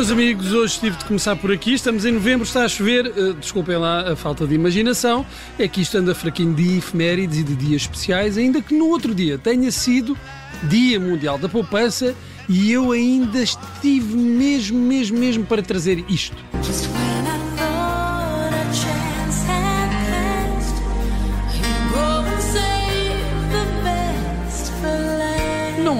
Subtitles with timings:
[0.00, 1.74] meus amigos, hoje tive de começar por aqui.
[1.74, 3.06] Estamos em novembro, está a chover.
[3.08, 5.26] Uh, desculpem lá a falta de imaginação.
[5.58, 9.14] É que isto anda fraquinho de efemérides e de dias especiais, ainda que no outro
[9.14, 10.16] dia tenha sido
[10.62, 12.14] Dia Mundial da Poupança
[12.48, 16.42] e eu ainda estive mesmo, mesmo, mesmo para trazer isto.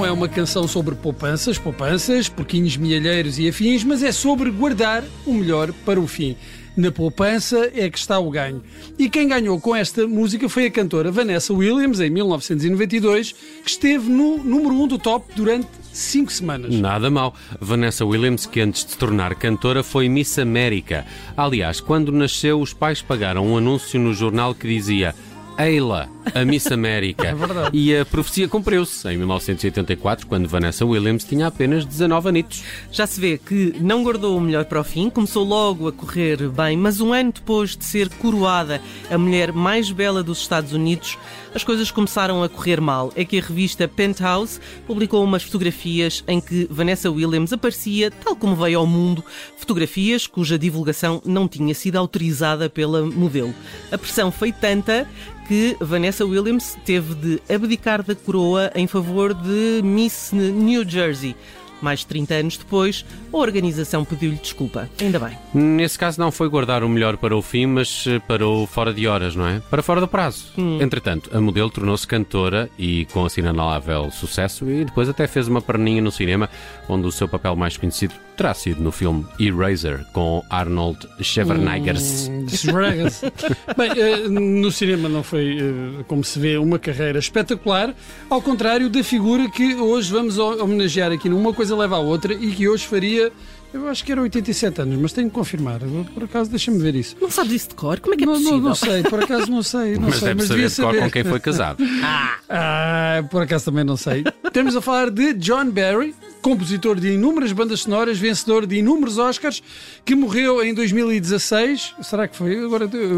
[0.00, 5.04] Não é uma canção sobre poupanças, poupanças, porquinhos milhalheiros e afins, mas é sobre guardar
[5.26, 6.38] o melhor para o fim.
[6.74, 8.62] Na poupança é que está o ganho.
[8.98, 14.08] E quem ganhou com esta música foi a cantora Vanessa Williams, em 1992, que esteve
[14.08, 16.74] no número 1 um do top durante cinco semanas.
[16.74, 17.34] Nada mal.
[17.60, 21.04] Vanessa Williams, que antes de tornar cantora, foi Miss América.
[21.36, 25.14] Aliás, quando nasceu, os pais pagaram um anúncio no jornal que dizia
[25.60, 27.20] Ayla, a Miss América.
[27.30, 27.76] É verdade.
[27.76, 32.64] E a profecia cumpriu-se em 1984, quando Vanessa Williams tinha apenas 19 anitos.
[32.90, 36.48] Já se vê que não guardou o melhor para o fim, começou logo a correr
[36.48, 41.18] bem, mas um ano depois de ser coroada a mulher mais bela dos Estados Unidos,
[41.54, 43.12] as coisas começaram a correr mal.
[43.14, 48.56] É que a revista Penthouse publicou umas fotografias em que Vanessa Williams aparecia tal como
[48.56, 49.22] veio ao mundo,
[49.56, 53.54] fotografias cuja divulgação não tinha sido autorizada pela modelo.
[53.92, 55.06] A pressão foi tanta
[55.50, 61.34] que Vanessa Williams teve de abdicar da coroa em favor de Miss New Jersey.
[61.82, 64.88] Mais de 30 anos depois, a organização pediu-lhe desculpa.
[65.00, 65.36] Ainda bem.
[65.52, 68.94] Nesse caso não foi guardar o melhor para o fim, mas eh, para o fora
[68.94, 69.60] de horas, não é?
[69.68, 70.52] Para fora do prazo.
[70.56, 70.80] Hum.
[70.80, 76.00] Entretanto, a modelo tornou-se cantora e com assinalável sucesso e depois até fez uma perninha
[76.00, 76.48] no cinema,
[76.88, 82.26] onde o seu papel mais conhecido terá sido no filme Eraser, com Arnold Schwarzeneggers.
[82.26, 82.46] Hum,
[83.76, 87.94] Bem, eh, no cinema não foi, eh, como se vê, uma carreira espetacular,
[88.30, 92.52] ao contrário da figura que hoje vamos homenagear aqui numa coisa leva à outra e
[92.52, 93.30] que hoje faria.
[93.74, 95.78] Eu acho que era 87 anos, mas tenho que confirmar.
[96.14, 97.16] Por acaso, deixa-me ver isso.
[97.20, 98.00] Não sabes isso de cor?
[98.00, 98.56] Como é que é não, possível?
[98.56, 99.94] Não, não sei, por acaso não sei.
[99.94, 101.00] Não mas sei, deve mas saber devia de cor saber.
[101.00, 101.84] com quem foi casado.
[102.48, 104.24] ah, por acaso também não sei.
[104.52, 109.62] Temos a falar de John Barry, compositor de inúmeras bandas sonoras, vencedor de inúmeros Oscars,
[110.04, 111.94] que morreu em 2016.
[112.02, 112.58] Será que foi?
[112.64, 113.16] Agora eu,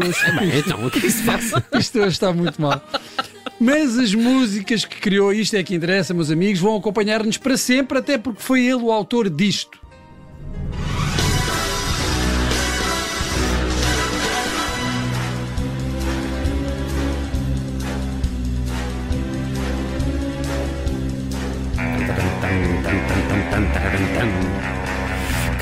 [0.57, 1.65] então, o que é que se passa?
[1.79, 2.81] isto hoje está muito mal.
[3.59, 7.97] Mas as músicas que criou, isto é que interessa, meus amigos, vão acompanhar-nos para sempre,
[7.97, 9.82] até porque foi ele o autor disto.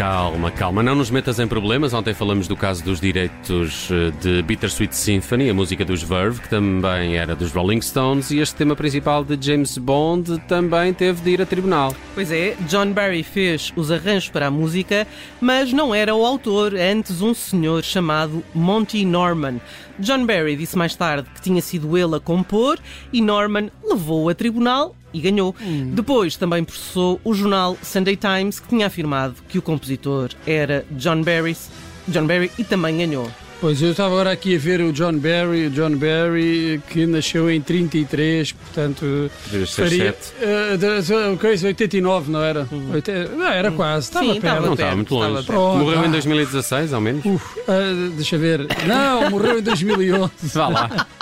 [0.02, 1.94] Calma, calma, não nos metas em problemas.
[1.94, 6.50] Ontem falamos do caso dos direitos eh, de Bittersweet Symphony, a música dos Verve, que
[6.50, 11.30] também era dos Rolling Stones, e este tema principal de James Bond também teve de
[11.30, 11.96] ir a tribunal.
[12.16, 15.06] Pois é, John Barry fez os arranjos para a música,
[15.40, 19.62] mas não era o autor, antes um senhor chamado Monty Norman.
[20.00, 22.80] John Barry disse mais tarde que tinha sido ele a compor
[23.14, 25.56] e Norman levou-o a tribunal e ganhou.
[25.94, 31.22] Depois também processou o jornal Sunday Times, que tinha afirmado que o compositor era John
[31.22, 31.56] Barry,
[32.08, 33.30] John Barry e também ganhou.
[33.62, 37.48] Pois, eu estava agora aqui a ver o John Barry, o John Barry que nasceu
[37.48, 39.30] em 33, portanto...
[39.68, 42.68] Faria, uh, coisa, 89, não era?
[42.92, 44.46] Oite- Não, era quase, estava Sim, perto.
[44.48, 45.40] estava Não estava muito longe.
[45.42, 45.78] estava.
[45.78, 46.10] Morreu em ah.
[46.10, 47.24] 2016, ao menos.
[47.24, 48.66] Uf, ah, deixa ver.
[48.88, 50.32] Não, morreu em 2011.
[50.56, 51.08] Vá lá.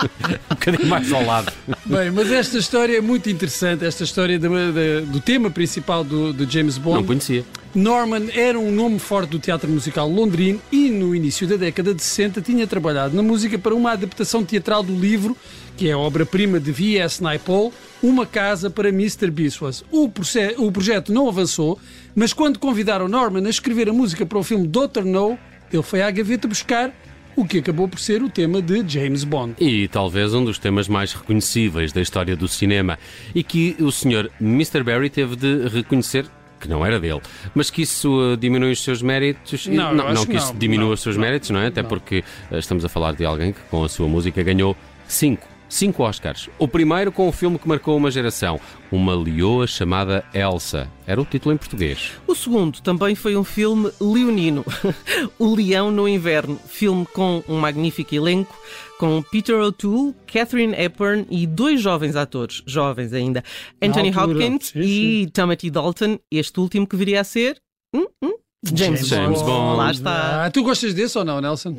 [0.50, 1.52] um bocadinho mais ao lado.
[1.84, 6.32] Bem, mas esta história é muito interessante, esta história do, do- do tema principal do,
[6.32, 7.06] do James Não Bond.
[7.06, 7.44] conhecia.
[7.74, 12.02] Norman era um nome forte do teatro musical londrino e no início da década de
[12.02, 15.36] 60 tinha trabalhado na música para uma adaptação teatral do livro,
[15.76, 17.22] que é a obra-prima de V.S.
[17.22, 17.72] Naipaul,
[18.02, 19.30] Uma Casa para Mr.
[19.30, 19.84] Biswas.
[19.92, 20.10] O,
[20.58, 21.78] o projeto não avançou,
[22.12, 25.04] mas quando convidaram Norman a escrever a música para o filme Dr.
[25.04, 25.38] No,
[25.72, 26.92] ele foi à gaveta buscar
[27.36, 29.54] o que acabou por ser o tema de James Bond.
[29.60, 32.98] E talvez um dos temas mais reconhecíveis da história do cinema
[33.32, 34.28] e que o Sr.
[34.40, 34.82] Mr.
[34.82, 36.26] Barry teve de reconhecer
[36.60, 37.20] que não era dele,
[37.54, 39.66] mas que isso uh, diminui os seus méritos.
[39.66, 40.58] Não, eu acho que isso não.
[40.58, 41.66] diminua Não, os seus não, méritos, não é?
[41.68, 41.88] Até não.
[41.88, 44.76] porque uh, estamos a falar de alguém que com a sua música ganhou
[45.08, 45.49] cinco.
[45.70, 46.50] Cinco Oscars.
[46.58, 50.90] O primeiro com o filme que marcou uma geração, uma leoa chamada Elsa.
[51.06, 52.12] Era o título em português.
[52.26, 54.64] O segundo também foi um filme leonino,
[55.38, 58.54] O Leão no Inverno, filme com um magnífico elenco,
[58.98, 63.44] com Peter O'Toole, Catherine Hepburn e dois jovens atores, jovens ainda,
[63.80, 67.60] Anthony altura, Hopkins sim, e Timothy Dalton, este último que viria a ser
[67.94, 69.78] hum, hum, James, James Bond.
[69.78, 70.44] Lá está.
[70.44, 71.76] Ah, tu gostas desse ou não, Nelson?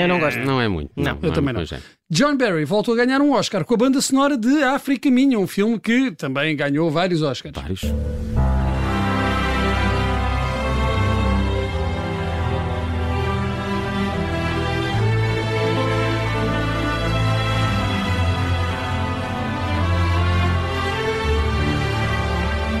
[0.00, 0.40] Eu não gosto.
[0.40, 0.90] Não é muito.
[0.96, 1.80] Não, eu é também muito não.
[2.10, 5.46] John Barry voltou a ganhar um Oscar com a banda sonora de África Minha, um
[5.46, 7.54] filme que também ganhou vários Oscars.
[7.54, 7.82] Vários.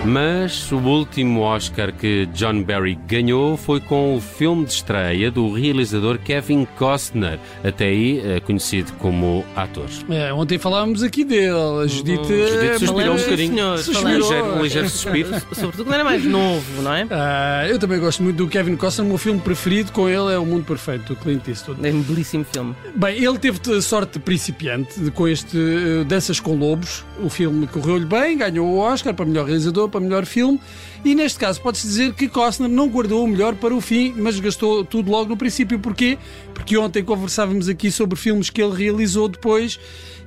[0.06, 5.52] Mas o último Oscar que John Barry ganhou foi com o filme de estreia do
[5.52, 9.88] realizador Kevin Costner, até aí eh, conhecido como ator.
[10.08, 11.50] É, ontem falávamos aqui dele,
[11.82, 13.78] a Judite, Judite suspirou um bocadinho.
[13.78, 15.28] senhor, Um ligeiro, um ligeiro suspiro.
[15.52, 17.06] Sobretudo quando era mais novo, não é?
[17.10, 19.04] Ah, eu também gosto muito do Kevin Costner.
[19.06, 21.84] O meu filme preferido com ele é O Mundo Perfeito, do Clint Eastwood.
[21.84, 22.76] É um belíssimo filme.
[22.94, 27.04] Bem, ele teve sorte principiante com este eh, Danças com Lobos.
[27.20, 30.60] O filme correu-lhe bem, ganhou o Oscar para melhor realizador, para melhor filme.
[31.06, 34.40] E neste caso pode-se dizer que Costner não guardou o melhor para o fim, mas
[34.40, 35.78] gastou tudo logo no princípio.
[35.78, 36.18] Porquê?
[36.52, 39.78] Porque ontem conversávamos aqui sobre filmes que ele realizou depois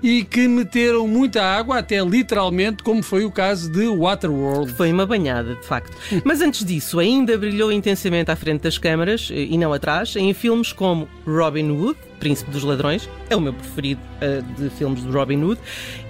[0.02, 4.72] e que meteram muita água, até literalmente, como foi o caso de Waterworld.
[4.72, 5.92] Foi uma banhada, de facto.
[6.24, 10.34] Mas antes disso, ainda brilhou intensamente à frente das câmaras eh, e não atrás, em
[10.34, 15.12] filmes como Robin Hood, Príncipe dos Ladrões, é o meu preferido eh, de filmes de
[15.12, 15.60] Robin Hood,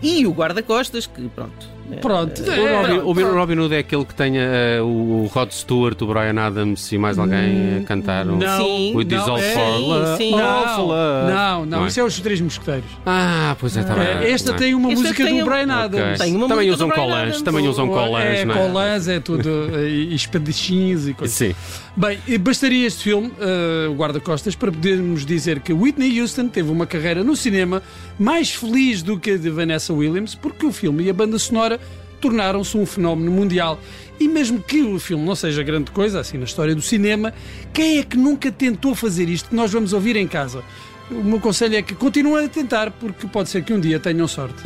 [0.04, 1.80] e o Guarda-Costas, que pronto.
[2.02, 3.34] Pronto, O é, Robin, o pronto.
[3.36, 7.18] Robin Hood é aquele que tem eh, o Rod Stewart, o Brian Adams e mais
[7.18, 8.28] alguém a cantar.
[8.28, 8.94] um- Sim.
[9.08, 10.18] This não, all é- love.
[10.18, 10.34] sim.
[10.40, 11.32] all love.
[11.32, 11.88] Não, não, Não é?
[11.88, 12.90] isso é os Três Mosqueteiros.
[13.06, 14.04] Ah, pois é, está bem.
[14.08, 14.60] É, esta Não é?
[14.60, 15.74] tem uma Esta música tem do um- Brian Ok.
[16.00, 16.20] Adams.
[16.20, 17.42] Tem uma Também música usam do Brian colãs, Adams.
[17.42, 18.58] também usam colãs, é, não é?
[18.68, 19.50] colãs, é tudo,
[19.88, 21.36] e espadachins e coisas.
[21.38, 21.56] Sim.
[21.96, 26.86] Bem, bastaria este filme, eh, o Guarda-Costas, para podermos dizer que Whitney Houston teve uma
[26.86, 27.82] carreira no cinema
[28.18, 31.80] mais feliz do que a de Vanessa Williams, porque o filme e a banda sonora
[32.20, 33.80] tornaram-se um fenómeno mundial.
[34.20, 37.34] E mesmo que o filme não seja grande coisa, assim na história do cinema,
[37.74, 40.64] quem é que nunca tentou fazer isto que nós vamos ouvir em casa?
[41.10, 44.28] O meu conselho é que continuem a tentar, porque pode ser que um dia tenham
[44.28, 44.62] sorte.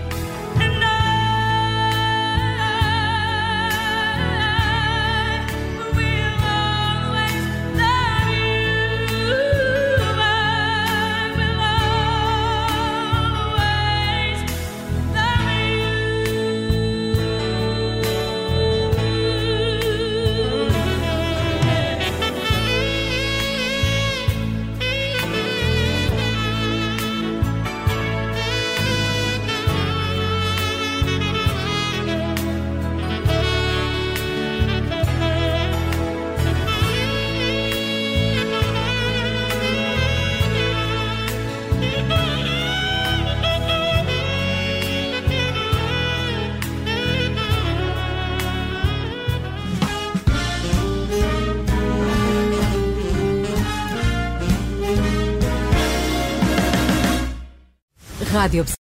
[58.43, 58.65] Radio.